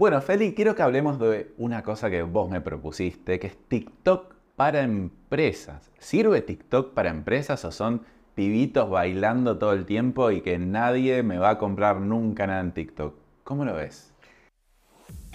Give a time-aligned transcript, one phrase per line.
[0.00, 4.34] Bueno, Feli, quiero que hablemos de una cosa que vos me propusiste, que es TikTok
[4.56, 5.90] para empresas.
[5.98, 8.00] ¿Sirve TikTok para empresas o son
[8.34, 12.72] pibitos bailando todo el tiempo y que nadie me va a comprar nunca nada en
[12.72, 13.14] TikTok?
[13.44, 14.14] ¿Cómo lo ves?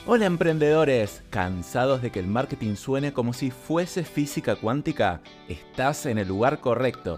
[0.07, 5.21] Hola emprendedores, ¿cansados de que el marketing suene como si fuese física cuántica?
[5.47, 7.17] Estás en el lugar correcto.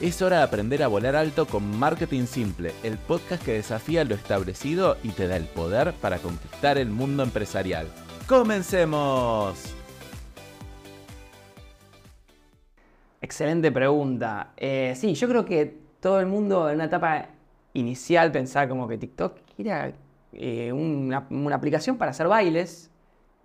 [0.00, 4.14] Es hora de aprender a volar alto con Marketing Simple, el podcast que desafía lo
[4.14, 7.88] establecido y te da el poder para conquistar el mundo empresarial.
[8.28, 9.74] ¡Comencemos!
[13.20, 14.52] Excelente pregunta.
[14.56, 17.26] Eh, sí, yo creo que todo el mundo en una etapa
[17.74, 19.92] inicial pensaba como que TikTok era
[20.32, 22.88] eh, una, una aplicación para hacer bailes.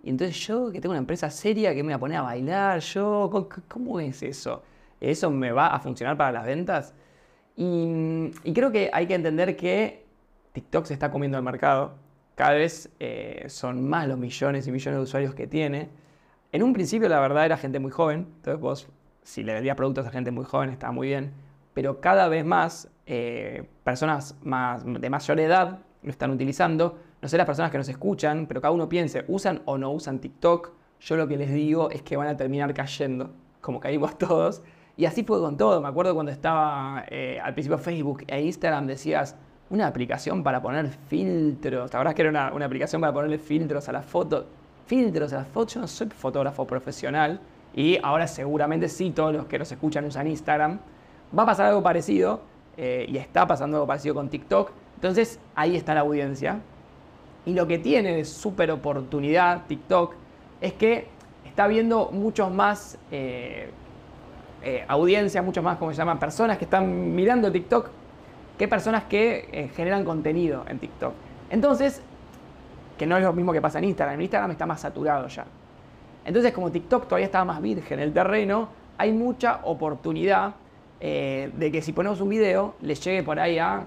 [0.04, 2.78] Y entonces yo, que tengo una empresa seria, que me voy a poner a bailar,
[2.78, 4.62] yo, ¿cómo- ¿cómo es eso?
[5.10, 6.94] ¿Eso me va a funcionar para las ventas?
[7.56, 10.04] Y, creo que hay que entender que
[10.52, 11.94] TikTok se está comiendo el mercado.
[12.34, 15.88] Cada vez eh, son más los millones y millones de usuarios que tiene.
[16.52, 18.26] En un principio, la verdad, era gente muy joven.
[18.36, 18.88] Entonces, vos,
[19.22, 21.32] si le vendías productos a gente muy joven, estaba muy bien.
[21.74, 26.98] Pero cada vez más, eh, personas más, de mayor edad lo están utilizando.
[27.20, 30.20] No sé las personas que nos escuchan, pero cada uno piense, ¿usan o no usan
[30.20, 30.72] TikTok?
[31.00, 34.62] Yo lo que les digo es que van a terminar cayendo, como caímos todos.
[34.96, 35.80] Y así fue con todo.
[35.80, 39.36] Me acuerdo cuando estaba eh, al principio Facebook e Instagram, decías,
[39.70, 41.90] una aplicación para poner filtros.
[41.90, 44.44] ¿Te acuerdas que era una, una aplicación para ponerle filtros a las fotos?
[44.86, 45.74] Filtros a las fotos.
[45.74, 47.40] Yo no soy fotógrafo profesional.
[47.74, 50.78] Y ahora seguramente sí, todos los que nos escuchan usan Instagram.
[51.36, 52.40] Va a pasar algo parecido.
[52.76, 54.70] eh, y está pasando algo parecido con TikTok.
[54.96, 56.60] Entonces ahí está la audiencia.
[57.46, 60.14] Y lo que tiene de súper oportunidad TikTok
[60.60, 61.08] es que
[61.44, 63.70] está viendo muchos más eh,
[64.64, 67.88] eh, audiencia, muchos más, como se llama, personas que están mirando TikTok
[68.58, 71.12] que personas que eh, generan contenido en TikTok.
[71.50, 72.02] Entonces,
[72.98, 75.44] que no es lo mismo que pasa en Instagram, en Instagram está más saturado ya.
[76.24, 80.54] Entonces, como TikTok todavía está más virgen el terreno, hay mucha oportunidad
[81.00, 83.84] eh, de que si ponemos un video, le llegue por ahí a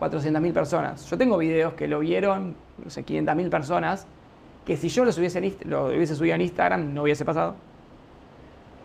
[0.00, 1.08] 400.000 personas.
[1.08, 4.06] Yo tengo videos que lo vieron, no sé, 500.000 personas,
[4.64, 7.54] que si yo los hubiese, lo hubiese subido en Instagram no hubiese pasado.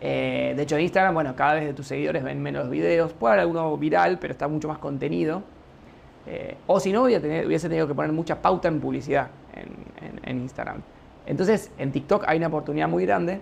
[0.04, 3.12] Eh, de hecho, en Instagram, bueno, cada vez de tus seguidores ven menos videos.
[3.12, 5.44] Puede haber alguno viral, pero está mucho más contenido.
[6.26, 10.82] Eh, o si no, hubiese tenido, que poner mucha pauta en publicidad en, en- Instagram.
[11.24, 13.40] Entonces, en TikTok hay una oportunidad muy grande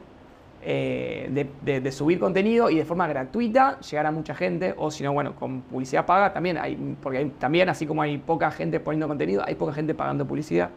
[0.62, 4.75] eh, de, subir contenido y de forma gratuita llegar a mucha gente.
[4.76, 8.50] O si no, bueno, con publicidad paga también hay, porque también, así como hay poca
[8.50, 10.69] gente poniendo contenido, hay poca gente pagando publicidad.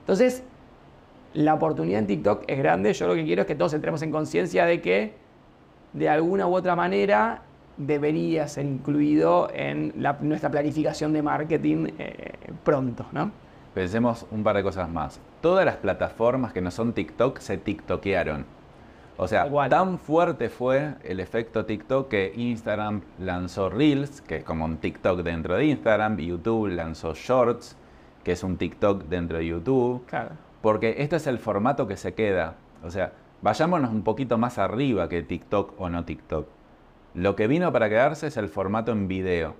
[0.00, 0.44] Entonces,
[1.34, 2.92] la oportunidad en TikTok es grande.
[2.92, 5.14] Yo lo que quiero es que todos entremos en conciencia de que
[5.92, 7.42] de alguna u otra manera
[7.76, 12.32] debería ser incluido en la- nuestra planificación de marketing eh,
[12.64, 13.30] pronto, ¿no?
[13.74, 15.20] Pensemos un par de cosas más.
[15.42, 18.46] Todas las plataformas que no son TikTok se TikTokearon.
[19.18, 24.64] O sea, tan fuerte fue el efecto TikTok que Instagram lanzó Reels, que es como
[24.64, 27.76] un TikTok dentro de Instagram, YouTube lanzó Shorts,
[28.24, 30.04] que es un TikTok dentro de YouTube.
[30.06, 30.30] Claro.
[30.66, 32.56] Porque este es el formato que se queda.
[32.82, 36.48] O sea, vayámonos un poquito más arriba que TikTok o no TikTok.
[37.14, 39.54] Lo que vino para quedarse es el formato en video.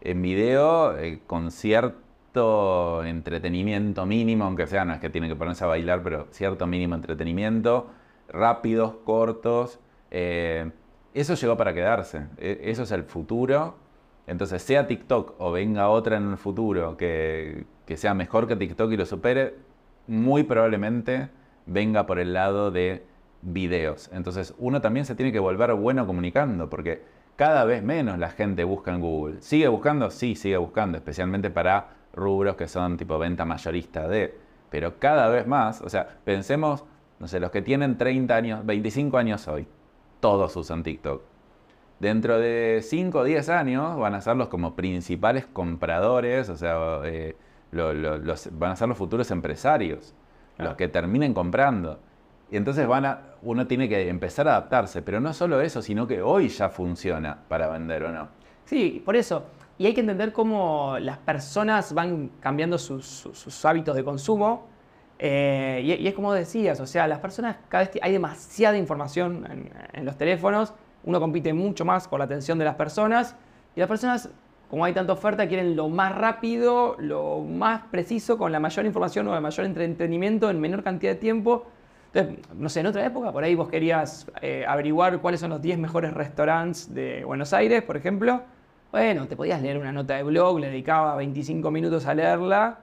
[0.00, 5.64] En video eh, con cierto entretenimiento mínimo, aunque sea, no es que tiene que ponerse
[5.64, 7.88] a bailar, pero cierto mínimo entretenimiento,
[8.28, 9.80] rápidos, cortos.
[10.12, 10.70] eh,
[11.14, 12.26] eso llegó para quedarse.
[12.36, 13.74] E- Eso es el futuro.
[14.28, 17.64] Entonces, sea TikTok o venga otra en el futuro que
[17.96, 19.66] sea mejor que TikTok y lo supere,
[20.08, 21.28] muy probablemente
[21.66, 23.04] venga por el lado de
[23.42, 24.10] videos.
[24.12, 27.02] Entonces, uno también se tiene que volver bueno comunicando, porque
[27.36, 29.40] cada vez menos la gente busca en Google.
[29.40, 30.10] ¿Sigue buscando?
[30.10, 34.36] Sí, sigue buscando, especialmente para rubros que son tipo venta mayorista de.
[34.70, 36.84] Pero cada vez más, o sea, pensemos,
[37.20, 39.66] no sé, los que tienen 30 años, 25 años hoy,
[40.20, 41.22] todos usan TikTok.
[42.00, 47.00] Dentro de 5 o 10 años van a ser los como principales compradores, o sea,
[47.04, 47.36] eh,
[47.72, 50.14] lo- lo- los, van a ser los futuros empresarios,
[50.56, 50.70] Claro.
[50.70, 52.00] los que terminen comprando.
[52.50, 56.06] Y entonces van a, uno tiene que empezar a adaptarse, pero no solo eso, sino
[56.06, 58.28] que hoy ya funciona para vender o no.
[58.64, 59.44] Sí, por eso.
[59.76, 64.66] Y hay que entender cómo las personas van cambiando sus, sus- sus hábitos de consumo.
[65.20, 69.46] Eh, y, y es como decías, o sea, las personas cada vez hay demasiada información
[69.50, 70.72] en, en los teléfonos.
[71.04, 73.36] uno compite mucho más por la atención de las personas
[73.76, 74.30] y las personas,
[74.68, 79.26] como hay tanta oferta, quieren lo más rápido, lo más preciso, con la mayor información
[79.28, 81.66] o el mayor entretenimiento en menor cantidad de tiempo.
[82.12, 85.62] Entonces, no sé, en otra época por ahí vos querías eh, averiguar cuáles son los
[85.62, 88.42] 10 mejores restaurantes de Buenos Aires, por ejemplo.
[88.92, 92.80] Bueno, te podías leer una nota de blog, le dedicaba 25 minutos a leerla.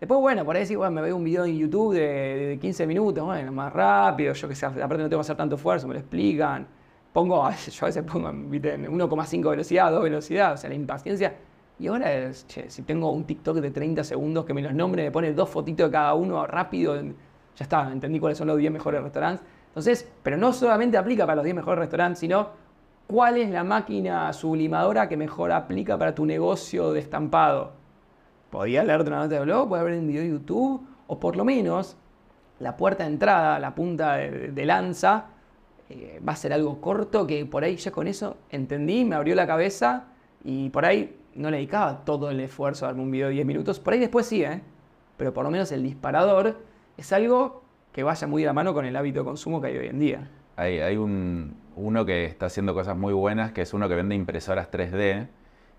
[0.00, 3.24] Después, bueno, por ahí sí, bueno, me veo un video en YouTube de, 15 minutos,
[3.24, 6.00] bueno, más rápido, yo que sé, aparte no tengo que hacer tanto esfuerzo, me lo
[6.00, 6.66] explican.
[7.12, 11.34] Pongo, yo a veces pongo en 1,5 velocidad, 2 velocidad, o sea, la impaciencia.
[11.78, 15.32] Y ahora, si tengo un TikTok de 30 segundos que me los nombre, me pone
[15.32, 17.12] dos fotitos de cada uno rápido, ya
[17.58, 19.44] está, entendí cuáles son los 10 mejores restaurantes.
[19.68, 22.50] Entonces, pero no solamente aplica para los 10 mejores restaurantes, sino
[23.06, 27.72] cuál es la máquina sublimadora que mejor aplica para tu negocio de estampado.
[28.50, 31.44] Podía leerte una nota de blog, podía ver un video de YouTube, o por lo
[31.44, 31.96] menos
[32.58, 35.26] la puerta de entrada, la punta de, lanza,
[35.90, 39.34] eh, va a ser algo corto que por ahí ya con eso entendí, me abrió
[39.34, 40.06] la cabeza
[40.44, 43.46] y por ahí no le dedicaba todo el esfuerzo a darme un video de 10
[43.46, 43.80] minutos.
[43.80, 44.62] Por ahí después sí, ¿eh?
[45.16, 46.58] pero por lo menos el disparador
[46.96, 49.76] es algo que vaya muy de la mano con el hábito de consumo que hay
[49.76, 50.30] hoy en día.
[50.56, 54.70] Hay, un, uno que está haciendo cosas muy buenas, que es uno que vende impresoras
[54.70, 55.28] 3D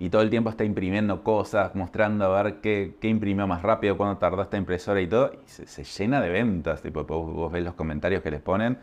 [0.01, 4.17] y todo el tiempo está imprimiendo cosas, mostrando a ver qué, imprimió más rápido, cuándo
[4.17, 6.81] tardó esta impresora y todo, y se, llena de ventas.
[6.81, 8.79] Tipo, vos, ves los comentarios que les ponen,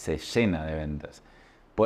[0.00, 1.22] se llena de ventas.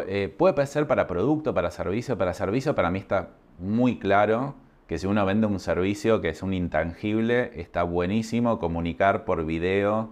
[0.06, 2.16] Eh, puede ser para producto, para servicio.
[2.16, 4.54] Para servicio, para mí está muy claro
[4.86, 10.10] que si uno vende un servicio que es un intangible, está buenísimo comunicar por video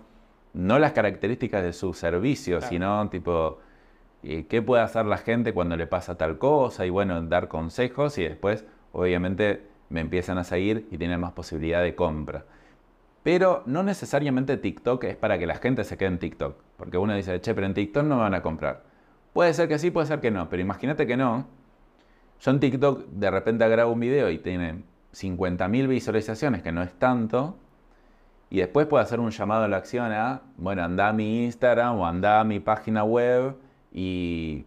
[0.53, 3.59] no las características de su servicio, sino tipo
[4.23, 8.19] eh, qué puede hacer la gente cuando le pasa tal cosa y bueno, dar consejos
[8.19, 12.45] y después obviamente me empiezan a seguir y tienen más posibilidad de compra.
[13.23, 17.15] Pero no necesariamente TikTok es para que la gente se quede en TikTok, porque uno
[17.15, 18.83] dice, che, pero en TikTok no me van a comprar.
[19.33, 21.47] Puede ser que sí, puede ser que no, pero imagínate que no.
[22.41, 24.83] Yo en TikTok de repente grabo un video y tiene
[25.15, 27.57] 50.000 visualizaciones, que no es tanto,
[28.51, 31.99] y después puedo hacer un llamado a la acción a, bueno, anda a mi Instagram
[31.99, 33.57] o anda a mi página web
[33.93, 34.67] y,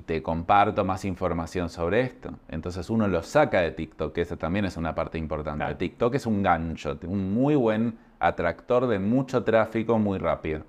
[0.00, 2.30] te comparto más información sobre esto.
[2.48, 5.74] Entonces uno lo saca de TikTok, que esa también es una parte importante.
[5.74, 10.64] TikTok es un gancho, un muy buen atractor de mucho tráfico muy rápido.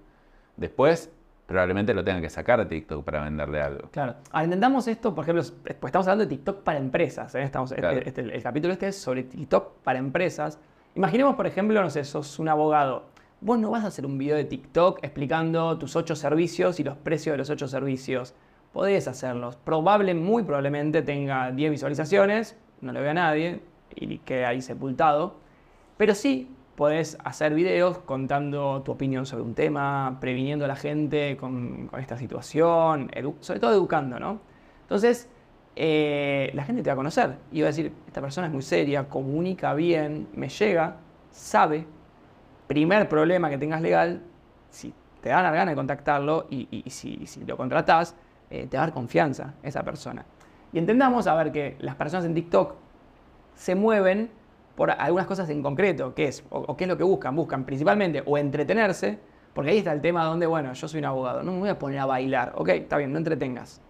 [0.56, 1.12] Después
[1.50, 3.89] probablemente lo tengan que sacar de TikTok para venderle algo.
[3.89, 4.16] Claro.
[4.31, 7.36] Ahora intentamos esto, por ejemplo, pues estamos hablando de TikTok para empresas.
[7.36, 7.44] ¿eh?
[7.44, 10.60] Estamos, este, este, el capítulo este es sobre TikTok para empresas.
[10.95, 13.06] Imaginemos, por ejemplo, no sé, sos un abogado.
[13.42, 16.95] Vos no vas a hacer un video de TikTok explicando tus ocho servicios y los
[16.98, 18.36] precios de los ocho servicios.
[18.74, 19.56] Podés hacerlos.
[19.56, 23.62] Probable, muy probablemente tenga 10 visualizaciones, no lo vea nadie
[23.95, 25.36] y quede ahí sepultado.
[25.98, 31.36] Pero sí podés hacer videos contando tu opinión sobre un tema, previniendo a la gente
[31.36, 33.12] con, esta situación,
[33.42, 34.39] sobre todo educando, ¿no?
[34.83, 35.30] Entonces,
[35.75, 38.62] eh, la gente te va a conocer y va a decir, esta persona es muy
[38.62, 40.95] seria, comunica bien, me llega,
[41.31, 41.86] sabe.
[42.68, 44.22] Primer problema que tengas legal,
[44.69, 48.15] si te dan la gana de contactarlo y, si, lo contratás,
[48.50, 50.25] eh, te va a dar confianza esa persona.
[50.72, 52.75] Y entendamos a ver que las personas en TikTok
[53.56, 54.30] se mueven
[54.75, 58.24] por algunas cosas en concreto, que es, o, qué es lo que buscan, buscan principalmente
[58.25, 59.19] o entretenerse,
[59.54, 61.78] porque ahí está el tema donde, bueno, yo soy un abogado, no me voy a
[61.78, 63.81] poner a bailar, ok, está bien, no entretengas,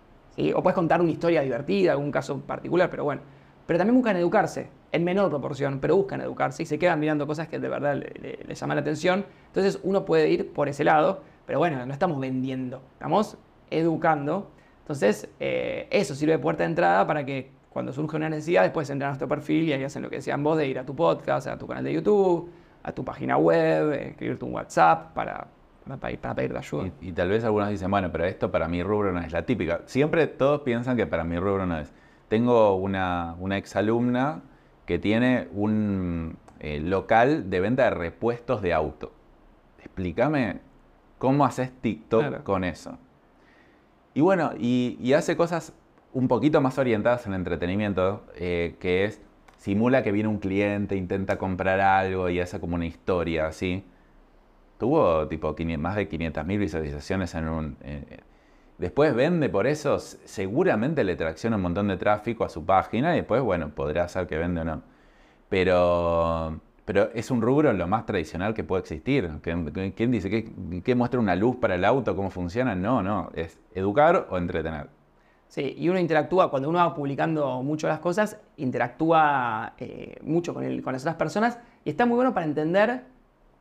[0.56, 3.21] o puedes contar una historia divertida, algún caso particular, pero bueno.
[3.68, 7.47] Pero también buscan educarse, en menor proporción, pero buscan educarse y se quedan mirando cosas
[7.47, 8.01] que de verdad
[8.47, 9.25] les llaman la atención.
[9.47, 13.37] Entonces uno puede ir por ese lado, pero bueno, no estamos vendiendo, estamos
[13.71, 14.52] educando.
[14.81, 18.90] Entonces eh, eso sirve de puerta de entrada para que cuando surge una necesidad, después
[18.90, 20.95] entran a nuestro perfil y ahí hacen lo que decían vos de ir a tu
[20.95, 22.49] podcast, a tu canal de YouTube,
[22.83, 25.47] a tu página web, escribirte un WhatsApp para
[25.97, 26.92] para, pedir ayuda.
[27.02, 29.81] Y, tal vez algunos dicen, bueno, pero esto para mi rubro no es la típica.
[29.85, 31.92] Siempre todos piensan que para mi rubro no es.
[32.28, 34.42] Tengo una, una exalumna
[34.85, 39.14] que tiene un eh, local de venta de repuestos de auto.
[39.80, 40.59] Explícame
[41.18, 42.97] cómo haces TikTok con eso.
[44.13, 45.73] Y bueno, y, hace cosas
[46.13, 49.21] un poquito más orientadas en entretenimiento, eh, que es
[49.57, 53.83] simula que viene un cliente, intenta comprar algo y hace como una historia así.
[54.80, 57.78] Tuvo tipo más de 500.000 visualizaciones en un...
[58.78, 63.18] después vende por eso, seguramente le tracciona un montón de tráfico a su página y
[63.18, 64.83] después, bueno, podrá ser que vende o no.
[65.49, 69.29] Pero, pero es un rubro lo más tradicional que puede existir.
[69.43, 72.73] ¿Quién dice que, muestra una luz para el auto, cómo funciona?
[72.73, 74.89] No, no, es educar o entretener.
[75.47, 80.81] Sí, y uno interactúa, cuando uno va publicando mucho las cosas, interactúa eh, mucho con,
[80.81, 83.03] con las otras personas y está muy bueno para entender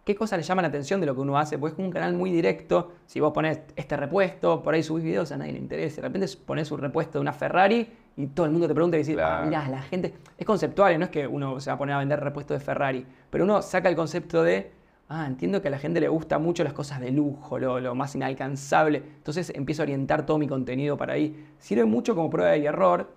[0.06, 2.14] qué cosas le llaman la atención de lo que uno hace, porque es un canal
[2.14, 2.92] muy directo.
[3.04, 5.97] Si vos pones este repuesto, por ahí subís videos, a nadie le interesa.
[5.97, 9.05] De repente pones un repuesto de una Ferrari y todo el mundo te pregunta y
[9.05, 10.13] dice, ah, mirá, la gente.
[10.37, 13.07] Es conceptual, no es que uno se va a poner a vender repuestos de Ferrari,
[13.31, 14.73] pero uno saca el concepto de.
[15.09, 18.17] Ah, entiendo que a la gente le gusta mucho las cosas de lujo, lo, más
[18.17, 19.05] inalcanzable.
[19.19, 21.47] Entonces empiezo a orientar todo mi contenido para ahí.
[21.61, 23.09] Sirve mucho como prueba y error.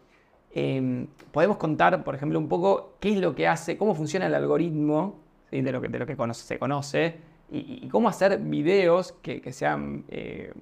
[0.53, 4.35] Em, podemos contar, por ejemplo, un poco qué es lo que hace, cómo funciona el
[4.35, 7.15] algoritmo de lo que, de lo que se conoce
[7.49, 10.53] y, cómo hacer videos que, sean, eh,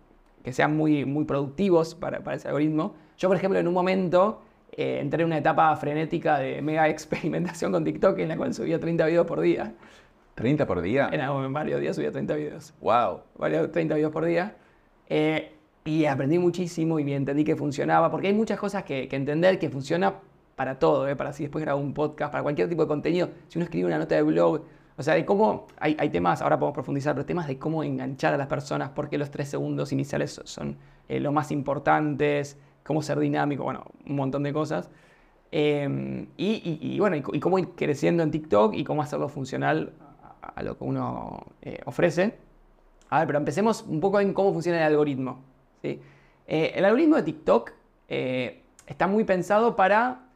[0.43, 2.95] que sean muy, muy productivos para, ese algoritmo.
[3.19, 7.71] Yo, por ejemplo, en un momento eh, entré en una etapa frenética de mega experimentación
[7.71, 9.73] con TikTok en la cual subía 30 videos por día.
[10.37, 11.09] ¿30 por día?
[11.11, 12.73] En, varios días subía 30 videos.
[12.79, 13.19] ¡Wow!
[13.37, 14.55] Varios, 30 videos por día.
[15.09, 15.51] Eh,
[15.83, 19.69] y aprendí muchísimo y entendí que funcionaba, porque hay muchas cosas que, que entender que
[19.69, 20.13] funciona
[20.55, 23.29] para todo, para si después grabo un podcast, para cualquier tipo de contenido.
[23.49, 24.61] Si uno escribe una nota de blog,
[24.97, 28.37] o sea, de cómo, hay, temas, ahora podemos profundizar, pero temas de cómo enganchar a
[28.37, 30.75] las personas, por qué los tres segundos iniciales son
[31.07, 34.89] eh, lo más importantes, cómo ser dinámico, bueno, un montón de cosas.
[35.51, 39.93] Em, y, bueno, y, cómo ir creciendo en TikTok y cómo hacerlo funcional
[40.41, 42.37] a, lo que uno eh, ofrece.
[43.09, 45.39] A ver, pero empecemos un poco en cómo funciona el algoritmo.
[45.81, 45.99] ¿sí?
[46.47, 47.71] Eh, el algoritmo de TikTok
[48.07, 50.29] está muy pensado para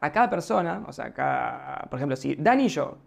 [0.00, 2.98] a cada persona, o sea, por ejemplo, si Dani y yo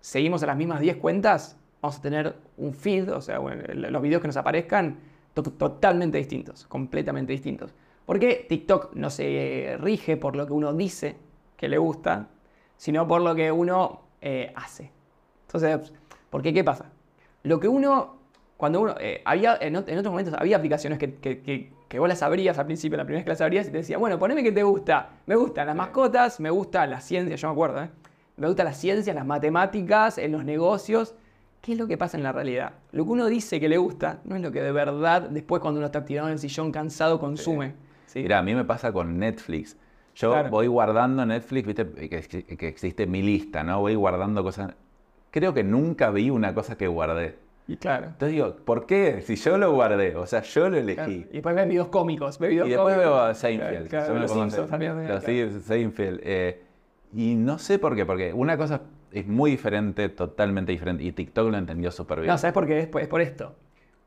[0.00, 4.20] seguimos a las mismas 10 cuentas, vamos a tener un feed, o sea, los videos
[4.20, 4.98] que nos aparezcan,
[5.32, 7.74] totalmente distintos, completamente distintos.
[8.06, 11.16] Porque TikTok no se rige por lo que uno dice
[11.56, 12.28] que le gusta,
[12.76, 14.90] sino por lo que uno eh, hace.
[15.46, 15.92] Entonces,
[16.30, 16.52] ¿por qué?
[16.52, 16.90] ¿Qué pasa?
[17.42, 18.16] Lo que uno,
[18.56, 22.66] cuando uno, eh, había, en, otros momentos había aplicaciones que, que, vos las abrías al
[22.66, 25.10] principio, la primera vez que las abrías y te decía, bueno, poneme que te gusta.
[25.26, 27.90] Me gustan las mascotas, me gusta la ciencia, yo me acuerdo, ¿eh?
[28.36, 31.14] me gusta la ciencia, las matemáticas, en los negocios.
[31.60, 32.72] ¿Qué es lo que pasa en la realidad?
[32.92, 35.78] Lo que uno dice que le gusta no es lo que de verdad después cuando
[35.78, 37.74] uno está activado en el sillón cansado consume.
[38.14, 39.76] Mira, a mí me pasa con Netflix.
[40.14, 43.80] Yo voy guardando Netflix, viste que, existe mi lista, ¿no?
[43.80, 44.74] Voy guardando cosas.
[45.30, 47.36] Creo que nunca vi una cosa que guardé.
[47.66, 48.06] Y claro.
[48.06, 49.22] Entonces digo, ¿por qué?
[49.22, 51.26] Si yo lo guardé, o sea, yo lo elegí.
[51.30, 53.88] Y después ves videos cómicos, videos Y después veo a Seinfeld.
[53.88, 54.94] Claro, los Simpsons también.
[55.20, 56.20] Seinfeld.
[56.22, 56.62] Eh,
[57.12, 61.50] y no sé por qué, porque una cosa es muy diferente, totalmente diferente, y TikTok
[61.50, 62.30] lo entendió súper bien.
[62.30, 62.80] No, ¿sabes por qué?
[62.80, 63.54] Es por esto.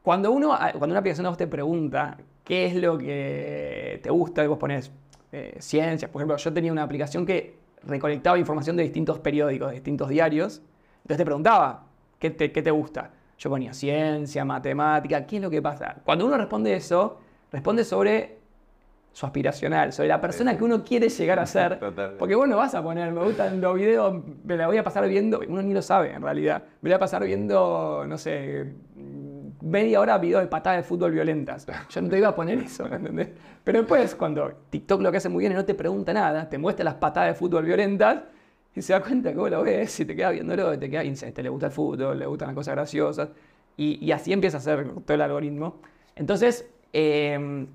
[0.08, 4.58] Cuando, uno, cuando una persona te pregunta qué es lo que te gusta, y vos
[4.58, 4.90] pones
[5.34, 9.74] eh, ciencias, por ejemplo, yo tenía una aplicación que recolectaba información de distintos periódicos, de
[9.74, 10.62] distintos diarios,
[11.00, 11.88] entonces te preguntaba,
[12.20, 13.12] ¿qué te, qué te gusta?
[13.38, 15.98] Yo ponía ciencia, matemática, ¿qué es lo que pasa?
[16.06, 17.18] Cuando uno responde eso,
[17.52, 18.38] responde sobre
[19.12, 21.80] su aspiracional, sobre la persona que uno quiere llegar a ser.
[22.18, 25.06] Porque vos no vas a poner, me gustan los videos, me la voy a pasar
[25.10, 28.74] viendo, uno ni lo sabe en realidad, me voy a pasar viendo, no sé,
[29.62, 31.66] media hora videos de patadas de fútbol violentas.
[31.90, 33.30] Yo no te iba a poner eso, ¿entendés?
[33.64, 36.58] Pero después, cuando TikTok lo que hace muy bien es no te pregunta nada, te
[36.58, 38.24] muestra las patadas de fútbol violentas
[38.76, 41.50] y se da cuenta que lo ves y te quedas viéndolo, te queda te le
[41.50, 43.30] gusta el fútbol, le gustan las cosas graciosas
[43.76, 45.80] y, y así empieza a hacer todo el algoritmo.
[46.16, 47.68] Entonces, eh,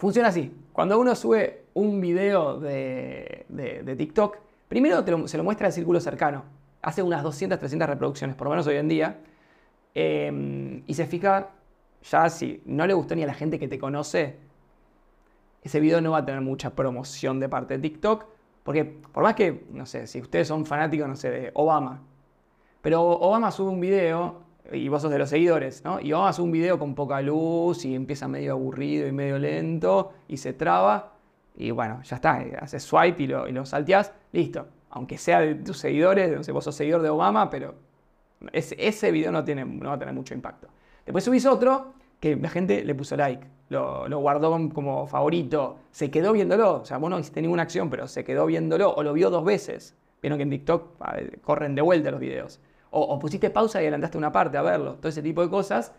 [0.00, 0.50] Funciona así.
[0.72, 3.44] Cuando uno sube un video de,
[3.98, 6.42] TikTok, primero se lo muestra al círculo cercano.
[6.80, 9.18] Hace unas 200, 300 reproducciones, por lo menos hoy en día.
[9.94, 11.50] Em, y se fija,
[12.02, 14.36] ya si no le gustó ni a la gente que te conoce,
[15.62, 18.26] ese video no va a tener mucha promoción de parte de TikTok.
[18.62, 22.02] Porque por más que, no sé, si ustedes son fanáticos, no sé, de Obama.
[22.82, 24.42] Pero Obama sube un video
[24.72, 26.00] y vos sos de los seguidores, ¿no?
[26.00, 29.38] Y vamos a hacer un video con poca luz y empieza medio aburrido y medio
[29.38, 31.14] lento y se traba
[31.56, 34.66] y bueno, ya está, haces swipe y lo, y lo salteás, listo.
[34.90, 37.74] Aunque sea de tus seguidores, no sé, vos sos seguidor de Obama, pero
[38.52, 40.68] ese, ese video no, tiene, no va a tener mucho impacto.
[41.04, 46.32] Después subís otro que la gente le puso like, lo, guardó como favorito, se quedó
[46.32, 49.30] viéndolo, o sea, vos no hiciste ninguna acción, pero se quedó viéndolo o lo vio
[49.30, 49.96] dos veces.
[50.20, 50.98] Vieron que en TikTok
[51.42, 55.08] corren de vuelta los videos o, pusiste pausa y adelantaste una parte a verlo, todo
[55.08, 55.92] ese tipo de cosas.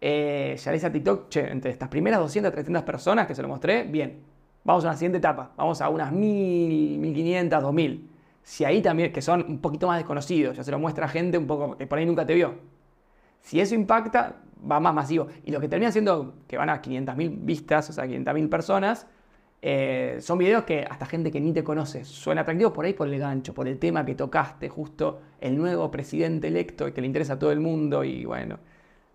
[0.00, 3.48] Eh, ya le a TikTok, che, entre estas primeras 200, 300 personas que se lo
[3.48, 4.22] mostré, bien,
[4.64, 8.09] vamos a una siguiente etapa, vamos a unas 1000, 1500, 2000.
[8.42, 11.46] Si ahí también, que son un poquito más desconocidos, ya se lo muestra gente un
[11.46, 12.54] poco que por ahí nunca te vio.
[13.40, 14.36] Si eso impacta,
[14.70, 15.28] va más masivo.
[15.44, 19.06] Y lo que termina siendo que van a 500.000 vistas, o sea, 500.000 personas,
[19.62, 23.08] eh, son videos que hasta gente que ni te conoce suena atractivo por ahí por
[23.08, 27.06] el gancho, por el tema que tocaste, justo el nuevo presidente electo y que le
[27.06, 28.58] interesa a todo el mundo y bueno.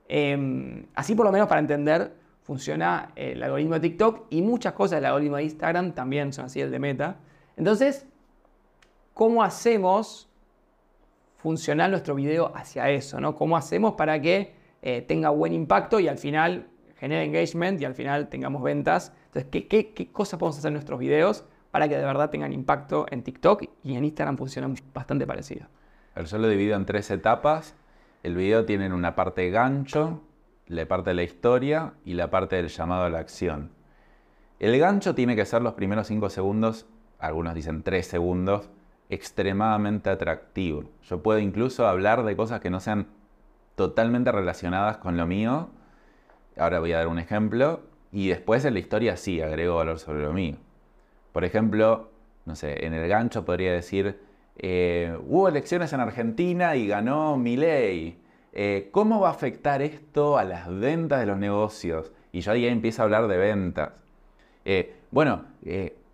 [0.07, 2.13] Em, así por lo menos para entender
[2.43, 6.61] funciona el algoritmo de TikTok y muchas cosas del algoritmo de Instagram también son así,
[6.61, 7.17] el de Meta.
[7.57, 8.05] Entonces,
[9.15, 10.29] ¿cómo hacemos
[11.37, 13.33] funcional nuestro video hacia eso, ¿no?
[13.33, 16.67] ¿Cómo hacemos para que eh, tenga buen impacto y al final
[16.97, 19.13] genere engagement y al final tengamos ventas?
[19.27, 23.23] Entonces, ¿qué, cosas podemos hacer en nuestros videos para que de verdad tengan impacto en
[23.23, 25.67] TikTok y en Instagram funcionan bastante parecido?
[26.15, 27.73] Yo lo divido en tres etapas.
[28.21, 30.23] El video tiene una parte gancho,
[30.67, 33.71] la parte de la historia y la parte del llamado a la acción.
[34.59, 36.85] El gancho tiene que ser los primeros 5 segundos,
[37.19, 38.69] algunos dicen 3 segundos,
[39.09, 40.85] extremadamente atractivo.
[41.03, 43.07] Yo puedo incluso hablar de cosas que no sean
[43.75, 45.69] totalmente relacionadas con lo mío.
[46.57, 47.81] Ahora voy a dar un ejemplo.
[48.11, 50.55] Y después en la historia sí agrego valor sobre lo mío.
[51.33, 52.11] Por ejemplo,
[52.45, 54.21] no sé, en el gancho podría decir,
[54.57, 58.17] eh, hubo elecciones en Argentina y ganó Milei.
[58.53, 62.13] Eh, ¿Cómo va a afectar esto a las ventas de los negocios?
[62.31, 63.91] Y yo ahí empiezo a hablar de ventas.
[64.63, 65.43] Eh, bueno,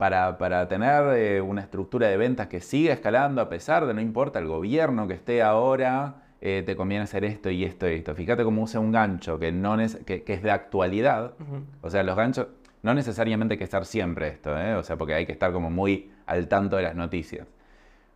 [0.01, 4.47] para, tener una estructura de ventas que siga escalando a pesar de no importa el
[4.47, 8.15] gobierno que esté ahora, te conviene hacer esto y esto y esto.
[8.15, 11.33] Fíjate cómo usa un gancho que, no es, que, es de actualidad.
[11.81, 12.47] O sea, los ganchos,
[12.81, 16.11] no necesariamente hay que estar siempre esto, o sea, porque hay que estar como muy
[16.25, 17.45] al tanto de las noticias.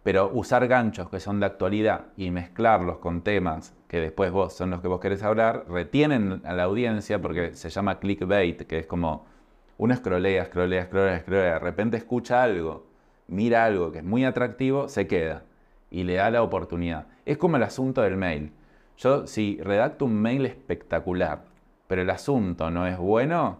[0.02, 4.72] Pero usar ganchos que son de actualidad y mezclarlos con temas que después vos son
[4.72, 8.88] los que vos querés hablar, retienen a la audiencia porque se llama clickbait, que es
[8.88, 9.35] como
[9.78, 12.86] uno scrollea, scrollea, scrollea, scrollea, de repente escucha algo,
[13.28, 15.44] mira algo que es muy atractivo, se queda
[15.92, 17.08] y le da la oportunidad.
[17.26, 18.52] Es como el asunto del mail.
[18.98, 21.44] Yo si redacto un mail espectacular,
[21.88, 23.60] pero el asunto no es bueno,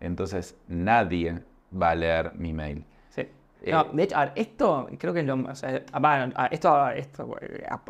[0.00, 2.84] entonces nadie va a leer mi mail.
[3.70, 5.34] No, eh, de hecho, a ver, esto creo que es lo.
[5.34, 7.36] O sea, a, esto, esto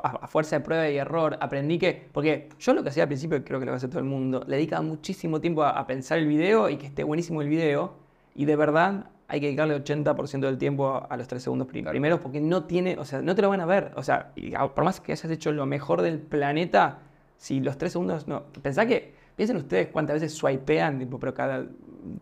[0.02, 2.08] a, fuerza de prueba y error, aprendí que.
[2.12, 4.56] Porque yo lo que hacía al principio, creo que lo hace todo el mundo, le
[4.56, 7.94] dedicaba muchísimo tiempo a, pensar el video y que esté buenísimo el video.
[8.34, 12.40] Y de verdad hay que dedicarle 80% del tiempo a, los tres segundos primeros porque
[12.40, 12.96] no tiene.
[12.98, 13.92] O sea, no te lo van a ver.
[13.96, 14.32] O sea,
[14.74, 16.98] por más que hayas hecho lo mejor del planeta,
[17.36, 18.44] si los tres segundos no.
[18.62, 21.66] Pensá que Piensen ustedes cuántas veces swipean, tipo, pero cada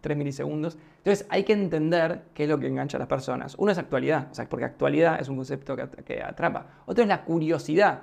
[0.00, 0.78] 3 milisegundos.
[0.98, 3.54] Entonces hay que entender qué es lo que engancha a las personas.
[3.58, 6.66] Uno es actualidad, o sea, porque actualidad es un concepto que, atrapa.
[6.86, 8.02] Otro es la curiosidad.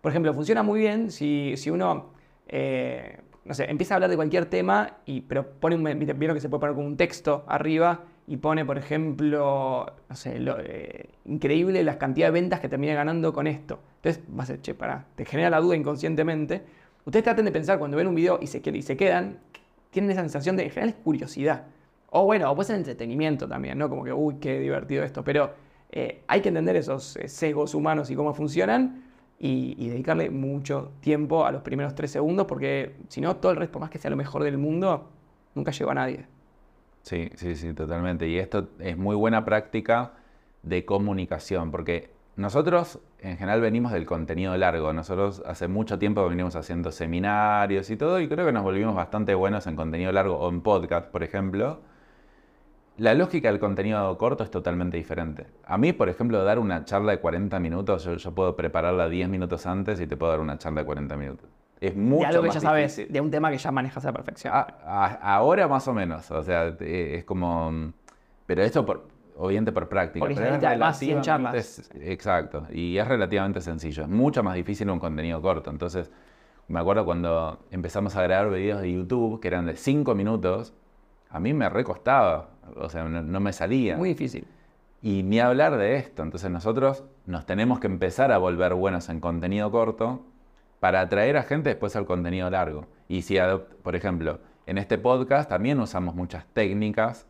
[0.00, 2.12] Por ejemplo, funciona muy bien si, uno,
[2.48, 6.40] eh, no sé, empieza a hablar de cualquier tema, y, pero pone un, vieron que
[6.40, 11.10] se puede poner como un texto arriba y pone, por ejemplo, no sé, lo, eh,
[11.24, 13.80] increíble las cantidades de ventas que termina ganando con esto.
[13.96, 16.62] Entonces, vas a che, pará, te genera la duda inconscientemente
[17.04, 19.38] Ustedes traten de pensar cuando ven un video y se, y quedan,
[19.90, 21.66] tienen esa sensación de, en general, curiosidad.
[22.10, 23.88] O bueno, o puede ser entretenimiento también, ¿no?
[23.88, 25.22] Como que, uy, qué divertido esto.
[25.24, 25.52] Pero
[25.90, 29.04] eh, hay que entender esos eh, sesgos humanos y cómo funcionan
[29.38, 33.72] y, dedicarle mucho tiempo a los primeros tres segundos porque si no, todo el resto,
[33.72, 35.10] por más que sea lo mejor del mundo,
[35.54, 36.26] nunca llegó a nadie.
[37.02, 38.26] Sí, sí, sí, totalmente.
[38.26, 40.14] Y esto es muy buena práctica
[40.62, 44.92] de comunicación porque nosotros en general venimos del contenido largo.
[44.92, 49.34] Nosotros hace mucho tiempo venimos haciendo seminarios y todo y creo que nos volvimos bastante
[49.34, 51.80] buenos en contenido largo o en podcast, por ejemplo.
[52.96, 55.46] La lógica del contenido corto es totalmente diferente.
[55.64, 59.66] A mí, por ejemplo, dar una charla de 40 minutos, yo, puedo prepararla 10 minutos
[59.66, 61.48] antes y te puedo dar una charla de 40 minutos.
[61.80, 64.12] Es mucho de algo que ya sabes, de un tema que ya manejas a la
[64.12, 64.54] perfección.
[64.84, 67.92] ahora más o menos, o sea, es como...
[68.46, 70.26] Pero esto por, obviamente por práctica.
[70.26, 71.90] Pero más 100 charlas.
[71.94, 74.04] exacto, y es relativamente sencillo.
[74.04, 75.70] Es mucho más difícil un contenido corto.
[75.70, 76.10] Entonces,
[76.68, 80.72] me acuerdo cuando empezamos a grabar videos de YouTube que eran de 5 minutos,
[81.28, 83.96] a mí me recostaba, o sea, no, me salía.
[83.96, 84.46] Muy difícil.
[85.02, 86.22] Y ni hablar de esto.
[86.22, 90.24] Entonces nosotros nos tenemos que empezar a volver buenos en contenido corto
[90.80, 92.86] para atraer a gente después al contenido largo.
[93.08, 93.36] Y si,
[93.82, 97.26] por ejemplo, en este podcast también usamos muchas técnicas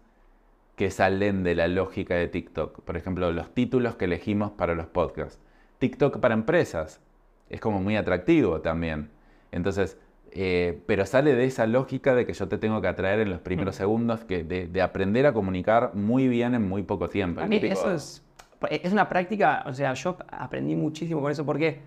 [0.76, 2.82] que salen de la lógica de TikTok.
[2.82, 5.40] Por ejemplo, los títulos que elegimos para los podcasts.
[5.78, 7.00] TikTok para empresas
[7.48, 9.10] es como muy atractivo también.
[9.52, 9.98] Entonces,
[10.32, 13.40] eh, pero sale de esa lógica de que yo te tengo que atraer en los
[13.40, 13.78] primeros mm.
[13.78, 17.40] segundos, que de, aprender a comunicar muy bien en muy poco tiempo.
[17.40, 18.24] A mí eso es,
[18.68, 21.78] es una práctica, o sea, yo aprendí muchísimo con eso, porque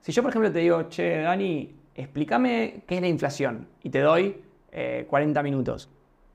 [0.00, 3.98] si yo, por ejemplo, te digo, che, Dani, explícame qué es la inflación, y te
[4.00, 4.40] doy
[5.08, 5.90] 40 eh, minutos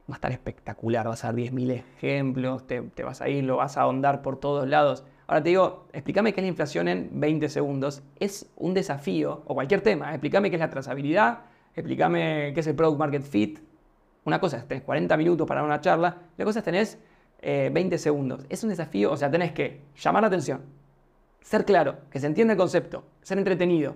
[0.09, 3.77] va a estar espectacular, vas a dar 10.000 ejemplos, te, vas a ir, lo vas
[3.77, 5.05] a ahondar por todos lados.
[5.27, 8.03] Ahora te digo, explícame qué es la inflación en 20 segundos.
[8.19, 10.15] Es un desafío, o cualquier tema, ¿eh?
[10.15, 11.39] explícame qué es la trazabilidad,
[11.75, 13.59] explícame qué es el Product Market Fit.
[14.25, 16.99] Una cosa es tenés 40 minutos para una charla, la cosa es tenés
[17.41, 18.45] 20 eh, segundos.
[18.49, 20.61] Es un desafío, o sea, tenés que llamar la atención,
[21.41, 23.95] ser claro, que se entienda el concepto, ser entretenido,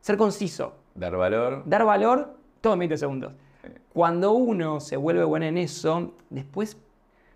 [0.00, 0.76] ser conciso.
[0.94, 1.62] Dar valor.
[1.66, 3.32] Dar valor, todo en 20 segundos.
[3.92, 6.78] Cuando uno se vuelve bueno en eso, después,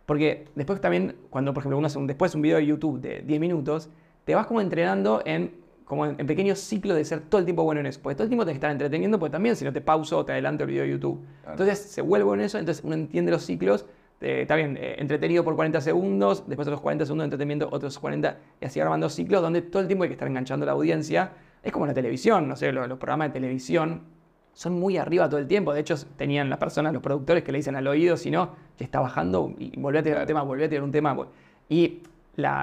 [0.06, 3.22] porque después también, cuando por ejemplo uno hace un, después un video de YouTube de
[3.22, 3.90] 10 minutos,
[4.24, 7.80] te vas como entrenando en como en, pequeños ciclos de ser todo el tiempo bueno
[7.80, 8.00] en eso.
[8.02, 10.32] Porque todo el tiempo que estar entreteniendo, porque también si no te pauso o te
[10.32, 11.24] adelanto el video de YouTube.
[11.48, 13.86] Entonces se vuelve bueno en eso, entonces uno entiende los ciclos.
[14.20, 18.36] está bien, eh, entretenido por 40 segundos, después otros 40 segundos de entretenimiento, otros 40,
[18.60, 21.32] y así armando ciclos donde todo el tiempo hay que estar enganchando a la audiencia.
[21.62, 24.15] Es como la televisión, no sé, los, los programas de televisión
[24.56, 25.74] son muy arriba todo el tiempo.
[25.74, 28.86] De hecho, tenían las personas, los productores que le dicen al oído, si no, ya
[28.86, 31.14] está bajando y volví a tener un tema, volví a tener un tema.
[31.68, 32.00] Y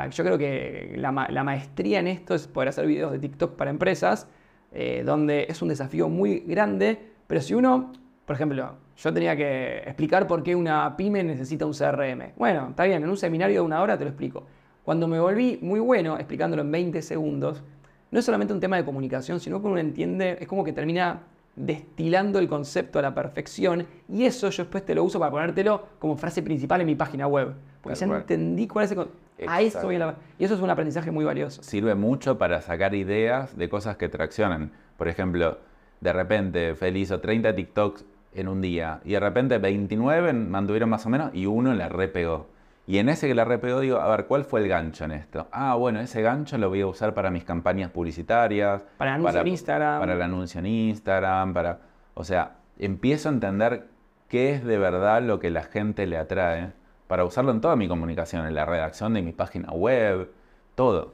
[0.10, 4.28] yo creo que la, maestría en esto es poder hacer videos de TikTok para empresas,
[4.72, 7.94] eh, donde es un desafío muy grande, pero si uno,
[8.26, 12.34] por ejemplo, yo tenía que explicar por qué una pyme necesita un CRM.
[12.38, 14.48] Bueno, está bien, en un seminario de una hora te lo explico.
[14.84, 17.62] Cuando me volví muy bueno explicándolo en 20 segundos,
[18.10, 21.22] no es solamente un tema de comunicación, sino que uno entiende, es como que termina
[21.56, 25.86] destilando el concepto a la perfección y eso yo después te lo uso para ponértelo
[26.00, 27.54] como frase principal en mi página web.
[27.82, 29.08] Porque ya entendí cuál es el
[29.48, 31.64] a eso Y eso es un aprendizaje muy valioso.
[31.64, 34.72] Sirve mucho para sacar ideas de cosas que traccionan.
[34.98, 35.58] Por ejemplo,
[36.02, 41.06] de repente Feliz hizo 30 TikToks en un día y de repente 29 mantuvieron más
[41.06, 42.48] o menos y uno la repegó.
[42.86, 45.48] Y en ese que la repegó digo, a ver, ¿cuál fue el gancho en esto?
[45.52, 48.84] Ah, bueno, ese gancho lo voy a usar para mis campañas publicitarias.
[48.98, 50.00] Para el anuncio en Instagram.
[50.00, 51.80] Para el anuncio en Instagram, para...
[52.14, 53.88] O sea, empiezo a entender
[54.28, 56.74] qué es de verdad lo que la gente le atrae
[57.08, 60.30] para usarlo en toda mi comunicación, en la redacción de mi página web,
[60.76, 61.14] todo.